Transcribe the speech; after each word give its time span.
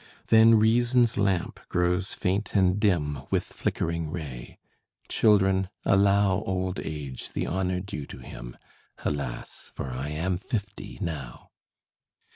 Then 0.29 0.55
Reason's 0.57 1.15
lamp 1.15 1.59
grows 1.69 2.15
faint 2.15 2.55
and 2.55 2.79
dim 2.79 3.19
With 3.29 3.43
flickering 3.43 4.09
ray. 4.09 4.57
Children, 5.09 5.69
allow 5.85 6.41
Old 6.43 6.79
Age 6.79 7.33
the 7.33 7.45
honor 7.45 7.79
due 7.79 8.07
to 8.07 8.17
him 8.17 8.57
Alas, 9.05 9.69
for 9.75 9.91
I 9.91 10.09
am 10.09 10.39
fifty 10.39 10.97
now! 11.01 11.51